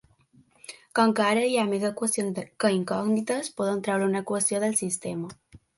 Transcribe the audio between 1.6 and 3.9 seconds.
ha més equacions que incògnites, podem